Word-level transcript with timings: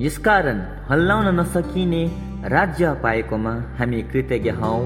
यसकारण 0.00 0.58
हल्लाउन 0.90 1.26
नसकिने 1.38 2.02
राज्य 2.52 2.92
पाएकोमा 3.02 3.50
हामी 3.78 4.00
कृतज्ञ 4.12 4.50
हौ। 4.60 4.76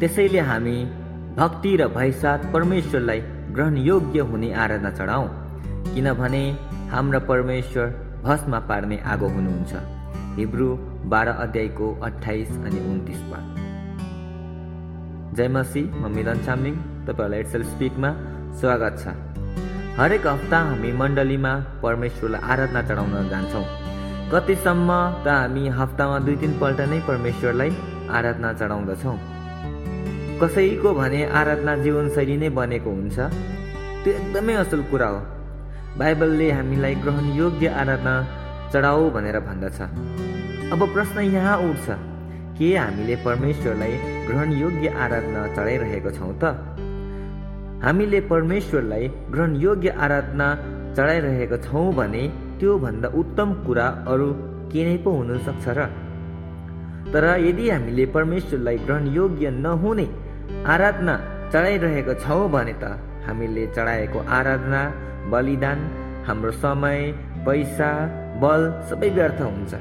त्यसैले 0.00 0.40
हामी 0.48 0.76
भक्ति 1.38 1.70
र 1.76 1.86
भयसाथ 1.94 2.40
परमेश्वरलाई 2.52 3.20
ग्रहणयोग्य 3.56 4.20
हुने 4.30 4.52
आराधना 4.62 4.90
चढाउँ 4.98 5.28
किनभने 5.94 6.42
हाम्रा 6.92 7.20
परमेश्वर 7.30 7.86
भस्मा 8.26 8.58
पार्ने 8.68 8.98
आगो 9.12 9.28
हुनुहुन्छ। 9.36 9.72
हिब्रू 10.36 10.68
बाह्र 11.12 11.28
अध्यायको 11.44 11.88
अठाइस 12.08 12.50
अनि 12.58 12.80
उन्तिस 12.90 13.20
पद 13.30 13.44
जय 15.36 15.48
मसी 15.56 15.82
म 15.94 16.12
मिलन 16.16 16.44
चामलिङ 16.46 16.76
तपाईँहरूलाई 17.06 17.40
एडसेल 17.40 17.64
स्पिकमा 17.72 18.12
स्वागत 18.60 18.94
छ। 19.00 19.16
हरेक 19.98 20.26
हप्ता 20.26 20.58
हामी 20.68 20.92
मण्डलीमा 21.00 21.52
परमेश्वरलाई 21.82 22.48
आराधना 22.52 22.82
चढाउन 22.88 23.28
जान्छौँ। 23.32 23.66
कतिसम्म 24.30 24.90
त 25.24 25.26
हामी 25.30 25.64
हप्तामा 25.78 26.18
दुई 26.26 26.36
तिनपल्ट 26.42 26.80
नै 26.90 26.98
परमेश्वरलाई 27.08 27.70
आराधना 28.10 28.48
चढाउँदछौँ। 28.60 29.16
कसैको 30.40 30.90
भने 30.98 31.20
आराधना 31.40 31.72
जीवनशैली 31.84 32.36
नै 32.42 32.48
बनेको 32.58 32.90
हुन्छ। 32.90 33.18
त्यो 34.02 34.12
एकदमै 34.20 34.54
असल 34.62 34.80
कुरा 34.90 35.08
हो। 35.14 35.20
बाइबलले 35.98 36.48
हामीलाई 36.58 36.94
ग्रहणयोग्य 37.04 37.68
आराधना 37.80 38.14
चढाऊ 38.72 39.10
भनेर 39.14 39.38
भन्दछ। 39.46 39.78
अब 40.74 40.80
प्रश्न 40.94 41.16
यहाँ 41.36 41.56
उठ्छ 41.68 41.86
के 42.58 42.68
हामीले 42.76 43.16
परमेश्वरलाई 43.26 43.94
ग्रहणयोग्य 44.26 44.88
आराधना 45.04 45.42
चढाइरहेको 45.54 46.10
छौँ 46.18 46.32
त? 46.42 46.44
हामीले 47.84 48.20
परमेश्वरलाई 48.32 49.06
ग्रहणयोग्य 49.32 49.88
आराधना 50.04 50.48
चढाइरहेको 50.96 51.56
छौँ 51.68 51.86
भने 51.94 52.24
त्योभन्दा 52.58 53.08
उत्तम 53.20 53.48
कुरा 53.66 53.86
अरू 54.12 54.28
के 54.72 54.80
नै 54.86 54.96
पो 55.04 55.10
हुनसक्छ 55.18 55.64
र? 55.78 55.80
तर 57.12 57.24
यदि 57.46 57.64
हामीले 57.70 58.04
परमेश्वरलाई 58.16 58.78
ग्रहणयोग्य 58.86 59.50
नहुने 59.64 60.06
आराधना 60.72 61.14
चढाइरहेको 61.52 62.14
छौँ 62.22 62.48
भने 62.54 62.74
त 62.82 62.84
हामीले 63.26 63.64
चढाएको 63.76 64.18
आराधना 64.38 64.80
बलिदान 65.32 65.78
हाम्रो 66.26 66.52
समय 66.64 66.98
पैसा 67.46 67.90
बल 68.42 68.62
सबै 68.88 69.08
व्यर्थ 69.16 69.40
हुन्छ। 69.46 69.72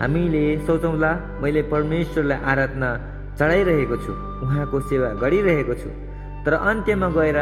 हामीले 0.00 0.44
सोचौँला 0.66 1.10
मैले 1.42 1.62
परमेश्वरलाई 1.72 2.40
आराधना 2.52 2.90
चढाइरहेको 3.38 3.96
छु 4.04 4.12
उहाँको 4.44 4.76
सेवा 4.88 5.08
गरिरहेको 5.22 5.74
छु। 5.82 5.90
तर 6.44 6.52
अन्त्यमा 6.70 7.08
गएर 7.16 7.38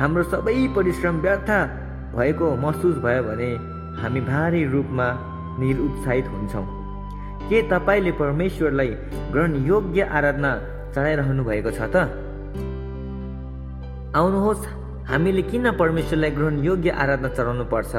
हाम्रो 0.00 0.22
सबै 0.32 0.56
परिश्रम 0.76 1.14
व्यर्थ 1.24 1.50
भएको 2.16 2.56
महसुस 2.56 2.96
भयो 3.04 3.22
भने 3.22 3.50
हामी 4.00 4.20
भारी 4.20 4.64
रूपमा 4.64 5.08
निरुत्साहित 5.60 6.26
हुन्छौँ। 6.28 6.66
के 7.48 7.62
तपाईँले 7.70 8.12
परमेश्वरलाई 8.12 8.90
ग्रहणयोग्य 9.32 10.02
आराधना 10.16 10.50
चढाइरहनु 10.94 11.44
भएको 11.44 11.70
छ 11.70 11.80
त? 11.94 11.96
आउनुहोस् 14.16 14.66
हामीले 15.10 15.42
किन 15.42 15.70
परमेश्वरलाई 15.80 16.30
ग्रहणयोग्य 16.30 16.90
आराधना 16.90 17.28
चढाउनु 17.28 17.64
पर्छ? 17.64 17.94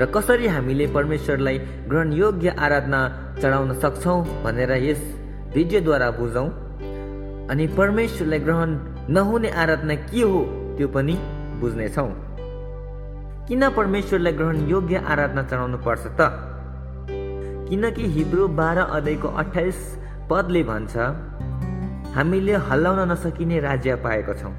र 0.00 0.06
कसरी 0.14 0.46
हामीले 0.46 0.86
परमेश्वरलाई 0.94 1.58
ग्रहणयोग्य 1.90 2.48
आराधना 2.58 3.00
चढाउन 3.42 3.72
सक्छौँ 3.82 4.18
भनेर 4.44 4.72
यस 4.86 5.02
भिडियोद्वारा 5.54 6.10
बुझौँ? 6.18 6.48
अनि 7.50 7.66
परमेश्वरलाई 7.78 8.38
ग्रहण 8.38 8.70
नहुने 9.10 9.50
आराधना 9.62 9.94
के 10.08 10.22
हो 10.22 10.40
त्यो 10.76 10.88
पनि 10.94 11.14
बुझ्नेछौँ। 11.60 12.27
किन 13.48 13.68
परमेश्वरलाई 13.68 14.32
ग्रहणयोग्य 14.32 14.96
आराधना 14.96 15.42
चढाउनु 15.42 15.78
पर्छ 15.78 16.04
त? 16.06 16.20
किनकि 17.68 18.06
हिब्रू 18.06 18.48
बाह्र 18.48 18.78
अध्यायको 18.78 19.28
अठाइस 19.28 19.78
पदले 20.30 20.62
भन्छ 20.62 20.96
हामीले 22.14 22.54
हल्लाउन 22.54 23.12
नसकिने 23.12 23.60
राज्य 23.60 23.94
पाएको 23.94 24.34
छौँ। 24.34 24.52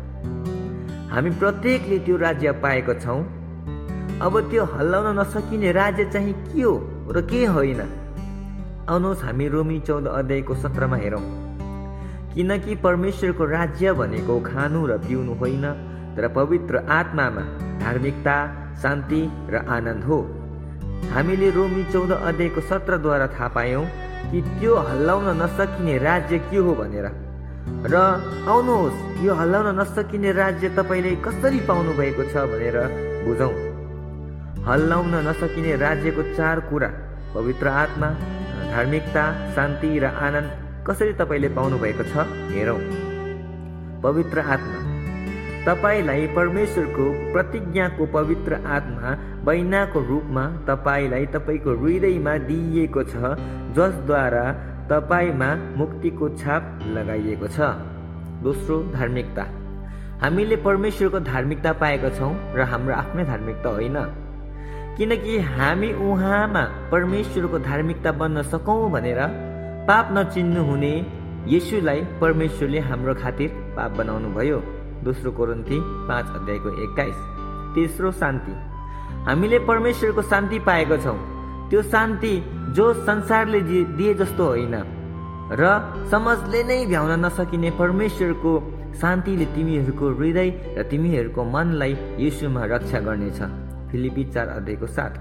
हामी 1.10 1.30
प्रत्येकले 1.30 2.00
त्यो 2.00 2.18
राज्य 2.18 2.52
पाएको 2.52 2.94
छौँ। 2.94 3.22
अब 4.22 4.50
त्यो 4.50 4.64
हल्लाउन 4.66 5.20
नसकिने 5.20 5.72
राज्य 5.72 6.06
चाहिँ 6.06 6.34
के 6.34 6.62
हो 6.62 6.74
र 7.12 7.22
के 7.22 7.46
होइन? 7.46 7.82
आउनुहोस् 8.90 9.24
हामी 9.24 9.48
रोमी 9.48 9.80
चौध 9.80 10.08
अध्यायको 10.08 10.56
सत्रमा 10.56 10.96
हेरौँ। 10.96 11.22
किनकि 12.34 12.76
परमेश्वरको 12.76 13.46
राज्य 13.46 13.94
भनेको 13.94 14.40
खानु 14.40 14.86
र 14.88 14.98
पिउनु 14.98 15.34
होइन 15.34 15.66
तर 16.18 16.28
पवित्र 16.28 16.78
आत्मामा 16.78 17.42
धार्मिकता 17.80 18.66
शान्ति 18.82 19.22
र 19.52 19.66
आनन्द 19.70 20.04
हो। 20.04 20.20
हामीले 21.14 21.50
रोमी 21.52 21.84
चौध 21.94 22.12
अध्यायको 22.12 22.62
सत्रद्वारा 22.62 23.28
थाहा 23.28 23.48
पायौँ 23.56 23.86
कि 24.32 24.42
त्यो 24.42 24.76
हल्लाउन 24.90 25.42
नसकिने 25.42 25.98
राज्य 25.98 26.38
के 26.50 26.58
हो 26.58 26.74
भनेर। 26.76 27.06
र 27.86 27.96
आउनुहोस् 28.50 29.26
यो 29.26 29.34
हल्लाउन 29.34 29.80
नसकिने 29.80 30.32
राज्य 30.34 30.70
तपाईँले 30.78 31.16
कसरी 31.26 31.60
पाउनु 31.68 31.94
भएको 31.94 32.24
छ 32.32 32.46
भनेर 32.52 32.78
बुझौँ। 33.26 33.54
हल्लाउन 34.68 35.16
नसकिने 35.28 35.76
राज्यको 35.76 36.24
चार 36.36 36.60
कुरा 36.70 36.90
पवित्र 37.36 37.68
आत्मा 37.84 38.10
धार्मिकता 38.72 39.24
शान्ति 39.56 40.00
र 40.00 40.06
आनन्द 40.28 40.52
कसरी 40.88 41.14
तपाईँले 41.14 41.50
पाउनु 41.56 41.78
भएको 41.78 42.04
छ 42.04 42.28
हेरौँ। 42.54 42.80
पवित्र 44.04 44.40
आत्मा। 44.54 44.89
तपाईँलाई 45.66 46.28
परमेश्वरको 46.36 47.06
प्रतिज्ञाको 47.34 48.06
पवित्र 48.14 48.54
आत्मा 48.76 49.10
बैनाको 49.46 50.00
रूपमा 50.00 50.44
तपाईँलाई 50.70 51.26
तपाईँको 51.36 51.72
हृदयमा 51.82 52.38
दिइएको 52.48 53.04
छ 53.04 53.36
जसद्वारा 53.78 54.46
तपाईँमा 54.92 55.50
मुक्तिको 55.78 56.30
छाप 56.36 56.64
लगाइएको 56.96 57.48
छ। 57.48 57.60
दोस्रो 58.44 58.78
धार्मिकता। 58.96 59.44
हामीले 60.22 60.56
परमेश्वरको 60.56 61.20
धार्मिकता 61.28 61.74
पाएका 61.74 62.10
छौँ 62.10 62.34
र 62.56 62.62
हाम्रो 62.72 62.94
आफ्नै 62.96 63.26
धार्मिकता 63.26 63.70
होइन। 63.70 63.98
किनकि 64.98 65.38
हामी 65.54 65.94
उहाँमा 66.08 66.64
परमेश्वरको 66.92 67.60
धार्मिकता 67.60 68.12
बन्न 68.12 68.42
सकौँ 68.48 68.92
भनेर 68.92 69.22
पाप 69.88 70.18
नचिन्नु 70.18 70.62
हुने 70.64 70.94
यसुलाई 71.48 72.02
परमेश्वरले 72.22 72.80
हाम्रो 72.80 73.14
खातिर 73.16 73.50
पाप 73.78 73.92
बनाउनु 73.92 74.30
भयो 74.34 74.60
दोस्रो 75.04 75.32
कोरन्ती 75.32 75.80
पाँच 76.08 76.26
अध्यायको 76.26 76.70
एक्काइस। 76.84 77.16
तेस्रो 77.76 78.12
शान्ति। 78.12 78.52
हामीले 79.26 79.60
परमेश्वरको 79.60 80.22
शान्ति 80.22 80.60
पाएको 80.60 80.98
छौँ। 80.98 81.18
त्यो 81.70 81.82
शान्ति 81.82 82.34
जो 82.76 82.94
संसारले 82.94 83.62
दिए 83.62 84.14
जस्तो 84.14 84.46
होइन। 84.46 84.76
र 85.52 85.64
समाजले 86.12 86.64
नै 86.64 86.86
भ्याउन 86.86 87.26
नसकिने 87.26 87.72
परमेश्वरको 87.72 88.54
शान्तिले 89.02 89.46
तिमीहरूको 89.46 90.06
हृदय 90.10 90.50
र 90.78 90.84
तिमीहरूको 90.84 91.44
मनलाई 91.44 91.94
यीशुमा 92.20 92.66
रक्षा 92.66 93.00
गर्नेछ। 93.00 93.40
फिलिपी 93.92 94.24
चार 94.24 94.48
अध्यायको 94.48 94.88
साथ 94.88 95.14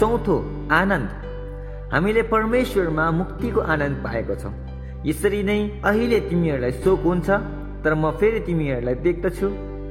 चौथो 0.00 0.36
आनन्द। 0.72 1.10
हामीले 1.92 2.22
परमेश्वरमा 2.22 3.10
मुक्तिको 3.10 3.60
आनन्द 3.60 3.96
पाएको 4.04 4.34
छौँ। 4.34 4.54
यसरी 5.06 5.42
नै 5.42 5.60
अहिले 5.84 6.20
तिमीहरूलाई 6.20 6.72
शोक 6.72 7.00
हुन्छ 7.00 7.30
तर 7.84 7.94
म 7.94 8.10
फेरि 8.20 8.40
तिमीहरूलाई 8.46 8.94
देख्दछु 9.06 9.48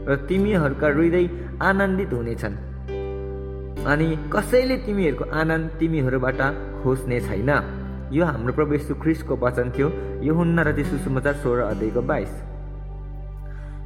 र 0.08 0.16
तिमीहरूका 0.30 0.88
हृदय 0.88 1.26
आनन्दित 1.62 2.14
हुनेछन्। 2.14 2.56
अनि 3.92 4.08
कसैले 4.34 4.78
तिमीहरूको 4.86 5.26
आनन्द 5.42 5.70
तिमीहरूबाट 5.80 6.42
खोज्ने 6.84 7.20
छैन। 7.28 7.52
यो 8.14 8.24
हाम्रो 8.26 8.54
प्रभु 8.54 8.74
यीशु 8.74 8.94
वचन 9.44 9.68
थियो 9.76 9.88
यो 10.28 10.34
हुन्न 10.36 10.58
र 10.68 10.72
त्यसो 10.76 10.98
सुसमाचार 10.98 11.36
सोह्र 11.44 11.60
अध्यायको 11.72 12.02
बाइस। 12.02 12.34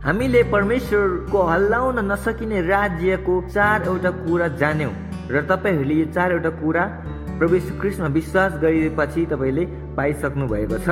हामीले 0.06 0.42
परमेश्वरको 0.54 1.40
हल्लाउन 1.44 1.98
नसकिने 2.12 2.62
राज्यको 2.62 3.34
चारवटा 3.50 4.12
कुरा 4.24 4.48
जान्यौँ 4.62 4.94
र 5.30 5.42
तपाईँहरूले 5.50 5.96
यो 5.96 6.06
चारवटा 6.16 6.52
कुरा 6.62 6.84
प्रभु 7.38 7.56
यीशु 7.56 8.04
विश्वास 8.18 8.52
गरिएपछि 8.62 9.26
तपाईँले 9.32 9.64
पाइसक्नु 9.98 10.46
भएको 10.48 10.78
छ। 10.86 10.90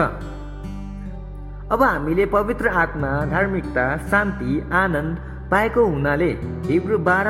अब 1.73 1.83
हामीले 1.83 2.25
पवित्र 2.33 2.69
आत्मा 2.79 3.09
धार्मिकता 3.29 3.85
शान्ति 4.09 4.59
आनन्द 4.79 5.13
पाएको 5.51 5.85
हुनाले 5.85 6.27
हिब्रू 6.65 6.97
बाह्र 7.07 7.29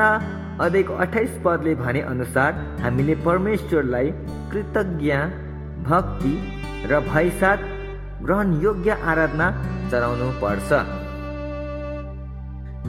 अध्यायको 0.64 0.94
अठाइस 1.04 1.38
पदले 1.44 1.74
भने 1.74 2.00
अनुसार 2.10 2.52
हामीले 2.82 3.14
परमेश्वरलाई 3.26 4.10
कृतज्ञ 4.50 5.12
भक्ति 5.88 6.32
र 6.90 7.00
भयसाथ 7.06 7.62
ग्रहणयोग्य 8.26 8.96
आराधना 9.12 9.46
चढाउनु 9.90 10.28
पर्छ 10.42 10.70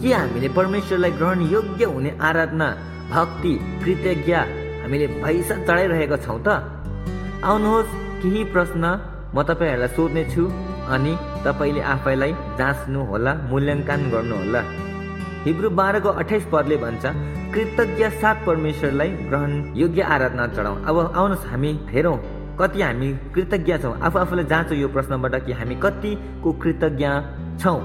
के 0.01 0.13
हामीले 0.13 0.49
परमेश्वरलाई 0.59 1.11
ग्रहणयोग्य 1.21 1.85
हुने 1.93 2.11
आराधना 2.29 2.67
भक्ति 3.13 3.53
कृतज्ञ 3.85 4.35
हामीले 4.81 5.07
भैसा 5.15 5.55
चढाइरहेका 5.63 6.17
छौँ 6.25 6.39
त? 6.47 6.59
आउनुहोस् 7.47 7.95
केही 8.21 8.43
प्रश्न 8.51 8.83
म 9.35 9.43
तपाईँहरूलाई 9.47 9.95
सोध्नेछु 9.95 10.45
अनि 10.95 11.15
तपाईँले 11.45 11.81
आफैलाई 11.93 12.31
जाँच्नु 12.59 12.99
होला 13.09 13.33
मूल्याङ्कन 13.49 14.01
गर्नुहोला। 14.11 14.61
हिब्रू 15.45 15.69
बाह्रको 15.79 16.09
अठाइस 16.21 16.45
पदले 16.51 16.77
भन्छ 16.83 17.03
कृतज्ञ 17.53 18.09
साथ 18.21 18.45
परमेश्वरलाई 18.45 19.09
ग्रहण 19.29 19.51
योग्य 19.77 20.01
आराधना 20.13 20.47
चढाउँ। 20.55 20.77
अब 20.85 20.97
आउनुहोस् 20.99 21.47
हामी 21.47 21.71
हेरौँ 21.91 22.17
कति 22.59 22.81
हामी 22.81 23.09
कृतज्ञ 23.35 23.77
छौँ? 23.77 23.93
आफू 24.01 24.17
आफूलाई 24.19 24.45
जाँचौँ 24.45 24.77
यो 24.77 24.87
प्रश्नबाट 24.95 25.35
कि 25.45 25.51
हामी 25.59 25.75
कतिको 25.83 26.51
कृतज्ञ 26.61 27.05
छौँ? 27.61 27.79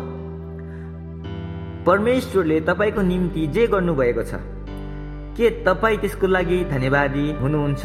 परमेश्वरले 1.87 2.61
तपाईँको 2.61 3.03
निम्ति 3.03 3.47
जे 3.55 3.67
गर्नुभएको 3.67 4.23
छ 4.23 4.41
के 5.37 5.51
तपाईँ 5.65 5.97
त्यसको 5.99 6.27
लागि 6.27 6.59
धन्यवादी 6.71 7.25
हुनुहुन्छ? 7.41 7.85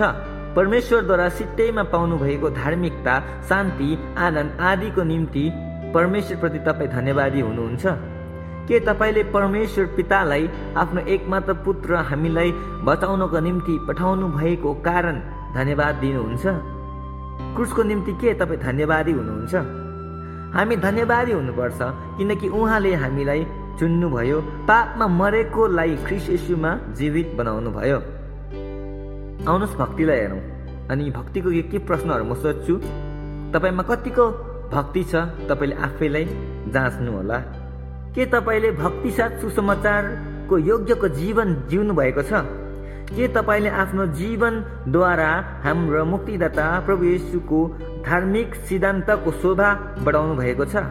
परमेश्वरद्वारा 0.56 1.28
सित्तैमा 1.38 1.84
पाउनु 1.94 2.18
भएको 2.18 2.50
धार्मिकता 2.50 3.14
शान्ति 3.50 3.90
आनन्द 4.26 4.60
आदिको 4.70 5.04
निम्ति 5.04 5.44
परमेश्वरप्रति 5.96 6.60
तपाईँ 6.68 6.90
धन्यवादी 6.90 7.42
हुनुहुन्छ। 7.42 7.86
के 8.68 8.80
तपाईँले 8.80 9.24
परमेश्वर 9.36 9.86
पितालाई 9.96 10.48
आफ्नो 10.78 11.02
एकमात्र 11.16 11.54
पुत्र 11.66 11.96
हामीलाई 12.10 12.52
बचाउनको 12.88 13.40
निम्ति 13.48 13.76
पठाउनु 13.88 14.28
भएको 14.40 14.74
कारण 14.88 15.20
धन्यवाद 15.60 15.96
दिनुहुन्छ? 16.04 16.46
क्रुसको 17.56 17.84
निम्ति 17.84 18.14
के 18.22 18.34
तपाईँ 18.40 18.60
धन्यवादी 18.60 19.12
हुनुहुन्छ? 19.12 19.56
हामी 20.56 20.76
धन्यवादी 20.88 21.32
हुनुपर्छ 21.32 21.80
किनकि 22.18 22.48
उहाँले 22.50 22.94
हामीलाई 23.04 23.46
चुन्नुभयो 23.80 24.42
पापमा 24.68 25.08
मरेकोलाई 25.20 25.96
ख्रिस 26.06 26.30
यशुमा 26.30 26.72
जीवित 26.98 27.36
बनाउनु 27.38 27.72
भयो 27.72 28.00
आउनुहोस् 29.44 29.78
भक्तिलाई 29.78 30.20
हेरौँ 30.20 30.42
अनि 30.92 31.10
भक्तिको 31.12 31.50
के 31.52 31.62
के 31.72 31.78
प्रश्नहरू 31.86 32.26
म 32.26 32.34
सोध्छु 32.42 32.76
तपाईँमा 33.54 33.84
कतिको 33.90 34.26
भक्ति 34.72 35.04
छ 35.06 35.16
तपाईँले 35.50 35.76
आफैलाई 35.88 36.26
जाँच्नु 36.74 37.12
होला 37.12 37.40
के 38.16 38.26
तपाईँले 38.34 38.72
भक्ति 38.74 39.12
साथ 39.12 39.32
सुसमाचारको 39.42 40.58
योग्यको 40.66 41.08
जीवन 41.20 41.48
जिउनु 41.70 41.94
भएको 41.94 42.24
छ 42.30 42.42
के 43.08 43.28
तपाईँले 43.34 43.70
आफ्नो 43.82 44.06
जीवनद्वारा 44.18 45.32
हाम्रो 45.64 46.06
मुक्तिदाता 46.06 46.66
प्रभु 46.86 47.04
येशुको 47.06 47.60
धार्मिक 48.06 48.56
सिद्धान्तको 48.68 49.32
शोभा 49.42 49.70
बढाउनु 50.06 50.36
भएको 50.42 50.66
छ 50.66 50.86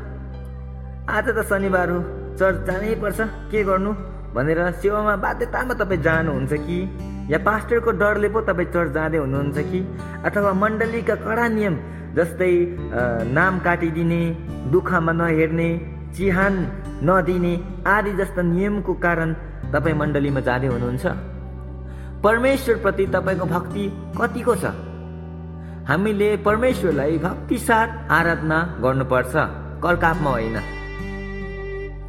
आज 1.11 1.27
त 1.29 1.47
शनिबार 1.51 1.91
हो 1.91 2.01
चर्च 2.39 2.61
जानै 2.67 2.95
पर्छ 3.03 3.21
के 3.51 3.65
गर्नु 3.65 3.93
भनेर 4.35 4.61
सेवामा 4.79 5.17
बाध्यतामा 5.25 5.75
तपाईँ 5.81 6.03
जानुहुन्छ 6.03 6.53
कि 6.61 6.79
या 7.31 7.39
पास्टरको 7.41 7.91
डरले 8.01 8.29
पो 8.29 8.41
तपाईँ 8.49 8.69
चर्च 8.75 8.91
जाँदै 8.93 9.19
हुनुहुन्छ 9.19 9.59
कि? 9.71 9.81
अथवा 10.29 10.53
मण्डलीका 10.53 11.15
कडा 11.25 11.47
नियम 11.49 11.75
जस्तै 12.17 12.53
नाम 13.37 13.59
काटिदिने 13.67 14.23
दुःखमा 14.73 15.13
नहेर्ने 15.13 15.69
चिहान 16.17 16.55
नदिने 17.03 17.55
आदि 17.87 18.13
जस्ता 18.21 18.43
नियमको 18.43 18.93
कारण 19.05 19.29
तपाईँ 19.73 19.97
मण्डलीमा 20.01 20.41
जाँदै 20.41 20.69
हुनुहुन्छ? 20.69 21.05
परमेश्वरप्रति 22.25 23.07
तपाईँको 23.15 23.47
भक्ति 23.47 23.85
कतिको 24.21 24.55
छ? 24.55 24.65
हामीले 25.89 26.29
परमेश्वरलाई 26.47 27.19
भक्ति 27.19 27.57
साथ 27.59 27.89
आराधना 28.11 28.59
गर्नुपर्छ। 28.85 29.35
कलकापमा 29.85 30.31
होइन। 30.31 30.57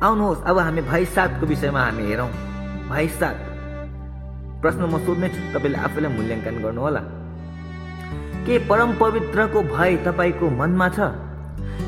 आउनुहोस् 0.04 0.44
अब 0.44 0.58
हामी 0.60 0.82
भैसादको 0.92 1.46
विषयमा 1.46 1.82
हामी 1.86 2.04
हेरौँ। 2.04 2.30
भैसाद 2.92 3.36
प्रश्न 4.62 4.82
म 4.82 4.98
सोध्ने 5.06 5.30
छु 5.30 5.42
तपाईँले 5.54 5.78
आफैलाई 5.78 6.12
मूल्याङ्कन 6.18 6.56
गर्नुहोला। 6.64 7.02
के 8.46 8.58
परम 8.68 8.94
पवित्रको 8.94 9.62
भय 9.62 9.96
तपाईँको 10.08 10.50
मनमा 10.50 10.90
छ? 10.90 11.00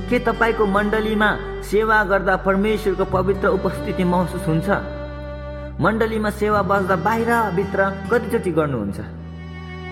के 0.09 0.19
तपाईँको 0.19 0.65
मण्डलीमा 0.65 1.29
सेवा 1.63 2.03
गर्दा 2.03 2.35
परमेश्वरको 2.47 3.05
पवित्र 3.05 3.47
उपस्थिति 3.47 4.03
महसुस 4.03 4.47
हुन्छ? 4.47 4.69
मण्डलीमा 5.81 6.29
सेवा 6.29 6.61
बस्दा 6.61 6.95
बाहिर 6.95 7.31
भित्र 7.55 7.79
कतिचोटि 8.11 8.51
गर्नुहुन्छ? 8.51 8.99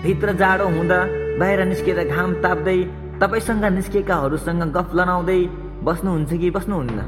भित्र 0.02 0.32
जाडो 0.32 0.66
हुँदा 0.66 0.98
बाहिर 1.40 1.60
निस्केर 1.64 1.98
घाम 2.08 2.30
ताप्दै 2.42 2.78
तपाईँसँग 3.20 3.64
निस्केकाहरूसँग 3.64 4.62
गफ 4.76 4.90
लनाउँदै 4.94 5.40
बस्नुहुन्छ 5.86 6.32
कि 6.32 6.50
बस्नुहुन्न? 6.50 7.00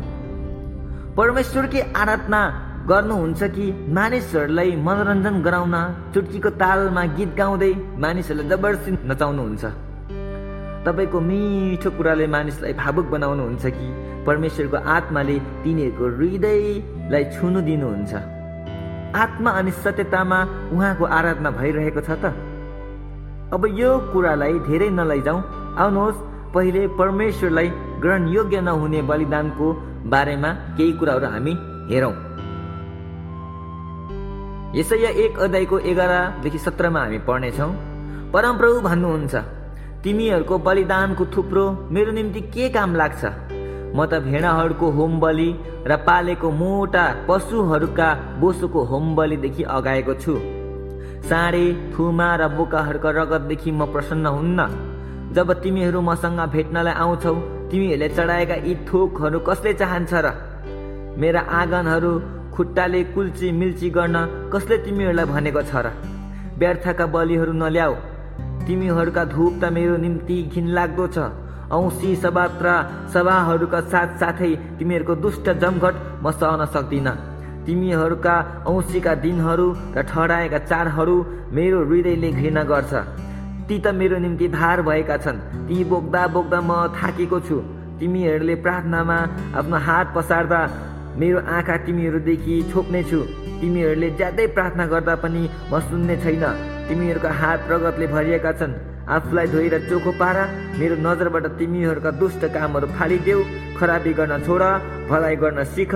परमेश्वरकै 1.17 1.81
आराधना 1.97 2.41
गर्नुहुन्छ 2.88 3.43
कि 3.55 3.64
मानिसहरूलाई 3.96 4.70
मनोरञ्जन 4.87 5.35
गराउन 5.46 5.75
चुटकीको 6.12 6.50
तालमा 6.61 7.02
गीत 7.17 7.31
गाउँदै 7.37 7.73
मानिसहरूलाई 8.05 8.49
जबरजस्ती 8.49 8.90
नचाउनुहुन्छ। 9.11 9.64
तपाईँको 10.87 11.19
मिठो 11.29 11.90
कुराले 11.96 12.26
मानिसलाई 12.35 12.73
भावुक 12.81 13.06
बनाउनुहुन्छ 13.14 13.64
कि 13.76 13.87
परमेश्वरको 14.26 14.79
आत्माले 14.94 15.37
तिनीहरूको 15.64 16.05
हृदयलाई 16.17 17.25
छुनु 17.35 17.61
दिनुहुन्छ। 17.69 18.12
आत्मा 19.23 19.50
अनि 19.58 19.70
सत्यतामा 19.84 20.38
उहाँको 20.73 21.05
आराधना 21.19 21.50
भइरहेको 21.58 22.00
छ 22.08 22.11
त। 22.23 22.32
अब 23.52 23.62
यो 23.81 23.91
कुरालाई 24.12 24.55
धेरै 24.69 24.88
नलैजाउँ। 24.96 25.41
आउनुहोस् 25.82 26.25
पहिले 26.56 26.82
परमेश्वरलाई 27.00 27.69
ग्रहण 28.00 28.23
योग्य 28.37 28.61
नहुने 28.64 29.00
बलिदानको 29.11 29.67
बारेमा 30.12 30.50
केही 30.76 30.93
कुराहरू 30.96 31.26
हामी 31.34 31.55
हेरौँ। 31.93 32.28
यसैया 34.79 35.09
एक 35.23 35.39
अध्यायको 35.39 35.79
एघारदेखि 35.91 36.59
सत्रमा 36.59 37.01
हामी 37.01 37.19
पढ्नेछौँ। 37.19 37.71
परमप्रभु 38.33 38.81
भन्नुहुन्छ 38.81 39.35
तिमीहरूको 40.05 40.59
बलिदानको 40.59 41.25
थुप्रो 41.35 41.65
मेरो 41.91 42.13
निम्ति 42.13 42.41
के 42.55 42.69
काम 42.71 42.95
लाग्छ? 42.95 43.23
म 43.97 44.07
त 44.07 44.23
भेडाहरूको 44.23 44.91
होम 44.91 45.19
बलि 45.21 45.49
र 45.83 45.97
पालेको 46.07 46.51
मोटा 46.51 47.05
पशुहरूका 47.29 48.09
बोसोको 48.39 48.85
होम 48.85 49.05
बलिदेखि 49.17 49.63
अगाएको 49.67 50.15
छु। 50.15 50.35
साँडे 51.27 51.65
थुमा 51.93 52.31
र 52.37 52.49
बोकाहरूका 52.55 53.11
रगतदेखि 53.19 53.71
म 53.73 53.91
प्रसन्न 53.91 54.27
हुन्न। 54.31 54.59
जब 55.35 55.53
तिमीहरू 55.59 56.01
मसँग 56.01 56.41
भेट्नलाई 56.55 56.95
आउँछौ 56.95 57.35
तिमीहरूले 57.71 58.09
चढाएका 58.15 58.57
यी 58.63 58.75
थोकहरू 58.87 59.39
कसले 59.43 59.75
चाहन्छ 59.75 60.13
र? 60.15 60.27
मेरा 61.19 61.41
आँगनहरू 61.41 62.13
खुट्टाले 62.58 63.02
कुल्ची 63.14 63.50
मिल्ची 63.55 63.88
गर्न 63.96 64.16
कसले 64.52 64.76
तिमीहरूलाई 64.84 65.26
भनेको 65.31 65.62
छ 65.62 65.87
र? 65.87 65.94
व्यर्थका 66.58 67.06
बलिहरू 67.06 67.52
नल्याऊ। 67.55 67.94
तिमीहरूका 68.66 69.25
धुप 69.31 69.52
त 69.62 69.70
मेरो 69.70 69.96
निम्ति 69.96 70.37
घिनलाग्दो 70.52 71.06
छ। 71.14 71.19
औँसी 71.70 72.10
सभात्रा 72.16 72.75
सभाहरूका 73.14 73.81
साथसाथै 73.93 74.50
तिमीहरूको 74.78 75.14
दुष्ट 75.22 75.46
जमघट 75.62 75.94
म 76.19 76.26
सहन 76.34 76.64
सक्दिनँ। 76.75 77.14
तिमीहरूका 77.66 78.34
औँसीका 78.66 79.14
दिनहरू 79.22 79.69
र 79.94 80.02
ठहराएका 80.10 80.58
चाडहरू 80.66 81.16
मेरो 81.55 81.78
हृदयले 81.87 82.31
घृणा 82.32 82.62
गर्छ। 82.72 82.93
ती 83.69 83.77
त 83.79 83.86
मेरो 83.94 84.19
निम्ति 84.19 84.46
भार 84.48 84.82
भएका 84.82 85.17
छन्। 85.22 85.38
ती 85.69 85.77
बोक्दा 85.84 86.27
बोक्दा 86.34 86.60
म 86.60 86.91
थाकेको 86.98 87.38
छु। 87.46 87.56
तिमीहरूले 88.00 88.55
प्रार्थनामा 88.67 89.19
आफ्नो 89.58 89.79
हात 89.86 90.06
पसार्दा 90.17 90.60
मेरो 91.19 91.39
आँखा 91.51 91.77
तिमीहरूदेखि 91.87 92.55
छोप्नेछु। 92.70 93.20
तिमीहरूले 93.60 94.08
ज्यादै 94.19 94.46
प्रार्थना 94.56 94.84
गर्दा 94.87 95.15
पनि 95.22 95.43
म 95.70 95.81
सुन्ने 95.87 96.17
छैन। 96.22 96.44
तिमीहरूका 96.89 97.31
हात 97.41 97.60
रगतले 97.70 98.06
भरिएका 98.06 98.53
छन्। 98.55 98.72
आफूलाई 99.08 99.46
धोएर 99.51 99.75
चोखो 99.89 100.13
पार। 100.15 100.37
मेरो 100.79 100.96
नजरबाट 101.03 101.44
तिमीहरूका 101.58 102.10
दुष्ट 102.22 102.43
कामहरू 102.55 102.87
फालिदेऊ। 102.94 103.41
खराबी 103.79 104.13
गर्न 104.15 104.34
छोड 104.46 104.63
भलाइ 105.10 105.37
गर्न 105.43 105.65
सिक 105.75 105.94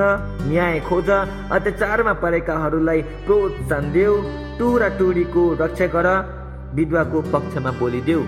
न्याय 0.50 0.80
खोज 0.88 1.10
अत्याचारमा 1.54 2.14
परेकाहरूलाई 2.22 3.00
प्रोत्साहन 3.26 3.84
देऊ। 3.94 4.14
टुरा 4.58 4.88
टुरीको 4.98 5.42
रक्षा 5.62 5.86
गर 5.94 6.08
विधवाको 6.74 7.18
पक्षमा 7.32 7.70
बोलिदेऊ 7.78 8.22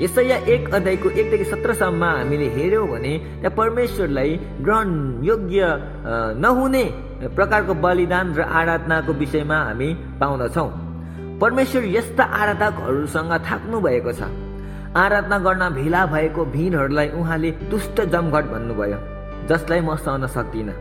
यसैया 0.00 0.36
एक 0.52 0.74
अध्यायको 0.74 1.10
एकदेखि 1.10 1.44
सत्रसम्म 1.44 2.04
हामीले 2.04 2.48
हेऱ्यौँ 2.54 2.86
भने 2.88 3.12
त्यहाँ 3.18 3.56
परमेश्वरलाई 3.56 4.30
ग्रहण 4.64 4.88
योग्य 5.24 5.60
नहुने 6.36 6.84
प्रकारको 7.36 7.74
बलिदान 7.80 8.34
र 8.36 8.40
आराधनाको 8.60 9.12
विषयमा 9.12 9.58
हामी 9.64 9.88
पाउँदछौँ। 10.20 10.68
परमेश्वर 11.40 11.84
यस्ता 11.96 12.24
आराधकहरूसँग 12.40 13.32
थाक्नु 13.48 13.80
भएको 13.80 14.12
छ। 14.12 14.28
आराधना 14.96 15.38
गर्न 15.46 15.62
भेला 15.80 16.04
भएको 16.12 16.44
भिडहरूलाई 16.52 17.08
उहाँले 17.16 17.50
दुष्ट 17.72 18.00
जमघट 18.12 18.44
भन्नुभयो 18.52 18.98
जसलाई 19.48 19.80
म 19.80 19.96
सहन 19.96 20.26
सक्दिनँ। 20.28 20.76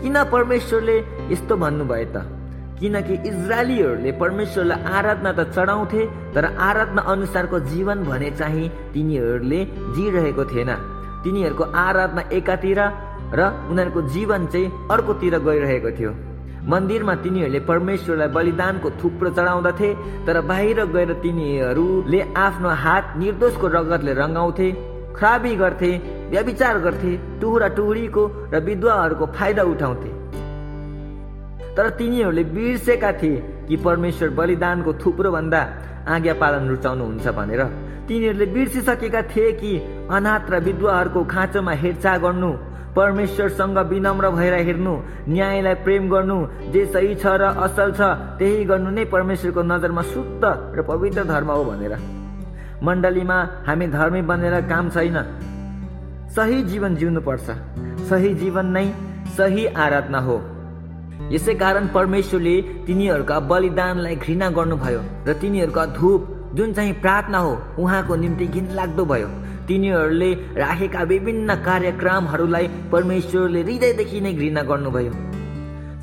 किन 0.00 0.16
परमेश्वरले 0.32 0.96
यस्तो 1.32 1.56
भन्नुभयो 1.56 2.08
त? 2.16 2.39
किनकि 2.80 3.14
इजरायलीहरूले 3.28 4.12
परमेश्वरलाई 4.20 4.82
आराधना 4.98 5.32
त 5.32 5.40
चढाउँथे 5.54 6.02
तर 6.34 6.44
आराधना 6.68 7.02
अनुसारको 7.12 7.58
जीवन 7.68 7.98
भने 8.04 8.30
चाहिँ 8.40 8.68
तिनीहरूले 8.94 9.60
जिरहेको 9.96 10.44
थिएन। 10.52 10.70
तिनीहरूको 11.24 11.64
आराधना 11.86 12.22
एकातिर 12.32 12.80
र 13.36 13.40
उनीहरूको 13.70 14.00
जीवन 14.14 14.46
चाहिँ 14.52 14.72
अर्कोतिर 14.90 15.38
गइरहेको 15.38 15.90
थियो। 15.98 16.12
मन्दिरमा 16.72 17.14
तिनीहरूले 17.24 17.60
परमेश्वरलाई 17.68 18.28
बलिदानको 18.36 18.88
थुप्रो 19.00 19.30
चढाउँदथे 19.36 19.90
तर 20.26 20.40
बाहिर 20.50 20.84
गएर 20.94 21.12
तिनीहरूले 21.22 22.20
आफ्नो 22.36 22.68
हात 22.84 23.04
निर्दोषको 23.20 23.66
रगतले 23.76 24.12
रङ्गाउँथे 24.22 24.68
खराबी 25.16 25.52
गर्थे 25.62 25.90
व्यविचार 26.32 26.78
गर्थे 26.84 27.12
टुहुरा 27.40 27.68
टुहुरीको 27.76 28.22
र 28.52 28.60
विधवाहरूको 28.66 29.26
फाइदा 29.36 29.62
उठाउँथे। 29.72 30.10
तर 31.76 31.90
तिनीहरूले 31.98 32.44
बिर्सेका 32.54 33.12
थिए 33.20 33.36
कि 33.68 33.76
परमेश्वर 33.84 34.28
बलिदानको 34.38 34.92
थुप्रोभन्दा 35.02 35.60
आज्ञा 36.08 36.34
पालन 36.42 36.68
रुचाउनुहुन्छ 36.68 37.26
भनेर। 37.38 37.62
तिनीहरूले 38.08 38.46
बिर्सिसकेका 38.54 39.22
थिए 39.30 39.52
कि 39.60 39.72
अनाथ 40.10 40.50
र 40.50 40.58
विधवाहरूको 40.66 41.20
खाँचोमा 41.24 41.72
हेरचाह 41.82 42.16
गर्नु 42.18 42.50
परमेश्वरसँग 42.90 43.78
विनम्र 43.90 44.30
भएर 44.34 44.54
हेर्नु 44.66 44.94
न्यायलाई 45.30 45.74
प्रेम 45.86 46.10
गर्नु 46.10 46.38
जे 46.72 46.84
सही 46.90 47.14
छ 47.14 47.38
र 47.38 47.54
असल 47.62 47.92
छ 47.94 48.00
त्यही 48.38 48.64
गर्नु 48.66 48.90
नै 48.90 49.04
परमेश्वरको 49.14 49.62
नजरमा 49.62 50.02
शुद्ध 50.10 50.42
र 50.74 50.82
पवित्र 50.82 51.24
धर्म 51.24 51.50
हो 51.50 51.64
भनेर। 51.70 51.94
मण्डलीमा 52.82 53.38
हामी 53.66 53.86
धर्मी 53.94 54.22
बनेर 54.26 54.60
काम 54.66 54.90
छैन। 54.90 55.16
सही 56.34 56.62
जीवन 56.66 56.96
जिउनु 56.96 57.20
पर्छ 57.22 57.46
सही 58.10 58.34
जीवन 58.42 58.66
नै 58.74 58.86
सही 59.38 59.66
आराधना 59.78 60.18
हो। 60.26 60.36
यसै 61.32 61.54
कारण 61.54 61.86
परमेश्वरले 61.96 62.54
तिनीहरूका 62.86 63.38
बलिदानलाई 63.50 64.16
घृणा 64.24 64.48
गर्नुभयो 64.58 65.02
र 65.28 65.32
तिनीहरूका 65.42 65.84
धुप 65.98 66.20
जुन 66.56 66.72
चाहिँ 66.76 66.92
प्रार्थना 67.02 67.38
हो 67.38 67.52
उहाँको 67.78 68.16
निम्ति 68.22 68.46
घिनलाग्दो 68.46 69.04
भयो। 69.12 69.28
तिनीहरूले 69.68 70.30
राखेका 70.58 71.02
विभिन्न 71.10 71.54
कार्यक्रमहरूलाई 71.66 72.66
परमेश्वरले 72.92 73.60
हृदयदेखि 73.62 74.20
नै 74.20 74.32
घृणा 74.32 74.62
गर्नुभयो। 74.70 75.12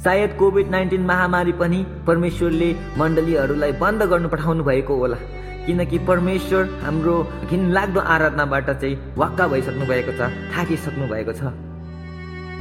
सायद 0.03 0.31
कोभिड 0.39 0.69
नाइन्टिन 0.71 1.05
महामारी 1.05 1.53
पनि 1.61 1.79
परमेश्वरले 2.07 2.69
मण्डलीहरूलाई 2.99 3.71
बन्द 3.83 4.03
गर्नु 4.11 4.29
पठाउनु 4.29 4.63
भएको 4.63 4.95
होला 4.95 5.17
किनकि 5.65 5.97
परमेश्वर 6.07 6.63
हाम्रो 6.83 7.15
घिनलाग्दो 7.49 7.99
आराधनाबाट 8.15 8.69
चाहिँ 8.71 8.95
वाक्का 9.17 9.47
भइसक्नु 9.51 9.85
भएको 9.91 10.11
छ 10.19 10.31
थाकिसक्नु 10.55 11.07
भएको 11.13 11.33
छ। 11.39 11.51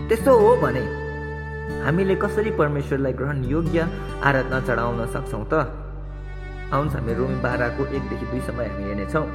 त्यस्तो 0.09 0.33
हो 0.39 0.57
भने 0.63 0.83
हामीले 1.85 2.15
कसरी 2.23 2.51
परमेश्वरलाई 2.61 3.13
ग्रहण 3.13 3.45
योग्य 3.45 3.89
आराधना 4.29 4.59
चढाउन 4.67 5.07
सक्छौँ 5.15 5.45
त? 5.53 5.55
आउनुहोस् 6.73 6.97
हामी 6.97 7.13
रोमी 7.15 7.39
बाह्रको 7.43 7.83
एकदेखि 7.97 8.27
दुईसम्म 8.27 8.61
हामी 8.61 8.83
हेर्नेछौँ। 8.89 9.27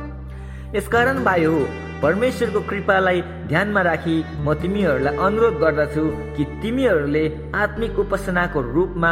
यसकारण 0.76 1.18
हो 1.46 1.60
परमेश्वरको 2.02 2.60
कृपालाई 2.70 3.22
ध्यानमा 3.48 3.82
राखी 3.82 4.16
म 4.44 4.54
तिमीहरूलाई 4.62 5.16
अनुरोध 5.26 5.56
गर्दछु 5.64 6.04
कि 6.36 6.44
तिमीहरूले 6.62 7.24
आत्मिक 7.56 8.00
उपासनाको 8.00 8.60
रूपमा 8.76 9.12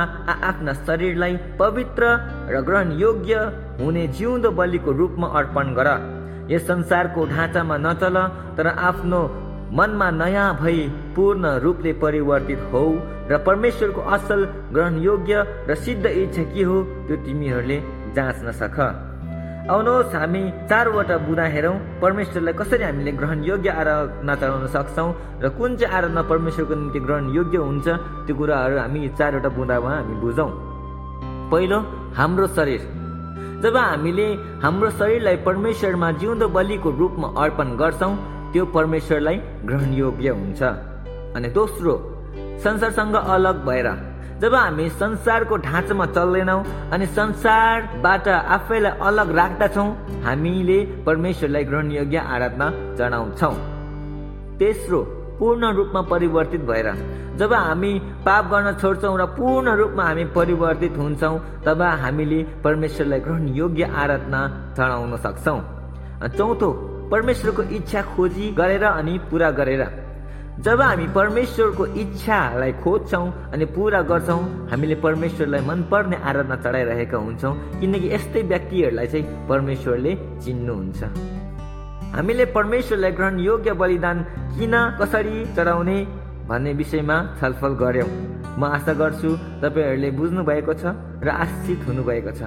आफ्ना 0.50 0.74
शरीरलाई 0.88 1.34
पवित्र 1.60 2.04
र 2.50 2.62
ग्रहण 2.68 2.92
योग्य 3.00 3.34
हुने 3.80 4.08
जिउँदो 4.18 4.52
बलिको 4.60 4.92
रूपमा 5.00 5.28
अर्पण 5.40 5.68
गर। 5.78 5.90
यस 6.52 6.66
संसारको 6.68 7.26
ढाँचामा 7.26 7.78
नचल 7.78 8.18
तर 8.58 8.68
आफ्नो 8.90 9.22
मनमा 9.78 10.10
नयाँ 10.12 10.54
भई 10.62 10.88
पूर्ण 11.16 11.46
रूपले 11.64 11.92
परिवर्तित 12.02 12.62
हौ 12.72 12.86
र 13.30 13.38
परमेश्वरको 13.48 14.02
असल 14.16 14.44
ग्रहण 14.74 14.96
योग्य 15.02 15.44
र 15.70 15.76
सिद्ध 15.76 16.06
इच्छा 16.06 16.44
के 16.54 16.64
हो 16.64 16.82
त्यो 17.08 17.16
तिमीहरूले 17.26 17.78
जाँच्न 18.16 18.52
सक 18.62 18.78
आउनुहोस् 19.70 20.16
हामी 20.16 20.42
चारवटा 20.70 21.18
बुँदा 21.26 21.46
हेरौँ। 21.54 21.76
परमेश्वरलाई 22.02 22.54
कसरी 22.60 22.84
हामीले 22.84 23.12
ग्रहण 23.20 23.44
योग्य 23.46 23.70
आराधना 23.70 24.36
चलाउन 24.42 24.66
सक्छौँ 24.76 25.10
र 25.44 25.50
कुन 25.58 25.76
चाहिँ 25.78 25.94
आराधना 25.98 26.22
परमेश्वरको 26.32 26.76
निम्ति 26.76 27.00
ग्रहण 27.06 27.30
योग्य 27.38 27.58
हुन्छ 27.58 27.88
त्यो 28.26 28.36
कुराहरू 28.40 28.78
हामी 28.80 29.08
चारवटा 29.20 29.50
बुँदामा 29.58 29.92
हामी 29.96 30.16
बुझौँ। 30.24 30.50
पहिलो 31.52 31.80
हाम्रो 32.18 32.48
शरीर। 32.58 32.82
जब 33.62 33.78
हामीले 33.78 34.28
हाम्रो 34.66 34.90
शरीरलाई 34.98 35.38
परमेश्वरमा 35.46 36.12
जिउँदो 36.18 36.48
बलिको 36.58 36.90
रूपमा 37.00 37.28
अर्पण 37.44 37.78
गर्छौँ 37.78 38.14
त्यो 38.54 38.66
परमेश्वरलाई 38.76 39.38
ग्रहण 39.68 39.94
योग्य 39.94 40.30
हुन्छ। 40.30 40.62
अनि 41.36 41.50
दोस्रो 41.58 41.94
संसारसँग 42.64 43.16
अलग 43.16 43.66
भएर 43.66 43.88
जब 44.42 44.54
हामी 44.56 44.90
संसारको 44.90 45.56
ढाँचामा 45.68 46.06
चल्दैनौँ 46.16 46.64
अनि 46.94 47.06
संसारबाट 47.06 48.28
आफैलाई 48.28 48.92
अलग 49.08 49.36
राख्दछौँ 49.38 49.88
हामीले 50.26 50.80
परमेश्वरलाई 51.06 51.64
ग्रहण 51.64 51.92
योग्य 51.92 52.18
आराधना 52.36 52.68
जनाउँछौँ। 53.00 53.56
तेस्रो 54.60 55.00
पूर्ण 55.40 55.74
रूपमा 55.76 56.02
परिवर्तित 56.12 56.62
भएर 56.70 56.88
जब 57.40 57.54
हामी 57.54 57.94
पाप 58.26 58.46
गर्न 58.52 58.72
छोड्छौँ 58.82 59.18
र 59.20 59.26
पूर्ण 59.38 59.76
रूपमा 59.80 60.04
हामी 60.04 60.26
परिवर्तित 60.36 60.98
हुन्छौँ 60.98 61.36
तब 61.66 61.82
हामीले 62.04 62.44
परमेश्वरलाई 62.64 63.20
ग्रहण 63.20 63.48
योग्य 63.56 63.84
आराधना 63.96 64.42
चढाउन 64.78 65.16
सक्छौँ। 65.18 65.60
चौथो 66.38 66.70
परमेश्वरको 67.12 67.64
इच्छा 67.78 68.02
खोजी 68.16 68.52
गरेर 68.60 68.84
अनि 68.84 69.18
पुरा 69.30 69.50
गरेर। 69.60 69.84
जब 70.60 70.82
हामी 70.82 71.08
परमेश्वरको 71.16 71.86
इच्छालाई 72.02 72.72
खोज्छौँ 72.84 73.28
अनि 73.54 73.66
पुरा 73.76 74.02
गर्छौँ 74.12 74.42
हामीले 74.72 74.96
परमेश्वरलाई 75.06 75.62
मनपर्ने 75.68 76.18
आराधना 76.30 76.56
चढाइरहेका 76.64 77.18
हुन्छौँ 77.18 77.54
किनकि 77.80 78.08
यस्तै 78.14 78.42
व्यक्तिहरूलाई 78.52 79.08
चाहिँ 79.08 79.26
परमेश्वरले 79.50 80.16
चिन्नुहुन्छ। 80.44 81.00
हामीले 82.16 82.46
परमेश्वरलाई 82.58 83.12
ग्रहण 83.12 83.40
योग्य 83.40 83.74
बलिदान 83.82 84.18
किन 84.58 84.76
कसरी 85.00 85.36
चढाउने 85.56 85.98
भन्ने 86.50 86.72
विषयमा 86.74 87.18
छलफल 87.40 87.74
गऱ्यौँ 87.82 88.10
म 88.60 88.64
आशा 88.76 88.94
गर्छु 89.02 89.30
तपाईँहरूले 89.64 90.10
बुझ्नु 90.20 90.42
भएको 90.44 90.74
छ 90.82 90.84
र 91.24 91.28
आशित 91.30 91.80
हुनुभएको 91.88 92.32
छ। 92.36 92.42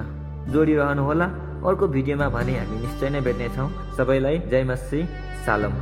जोडिरहनुहोला। 0.53 1.27
अर्को 1.67 1.87
भिडियोमा 1.87 2.27
भने 2.29 2.57
हामी 2.59 2.79
निश्चय 2.81 3.09
नै 3.09 3.21
भेट्नेछौँ। 3.21 3.69
सबैलाई 3.97 4.39
जय 4.51 4.63
मसी 4.63 5.03
सालम। 5.45 5.73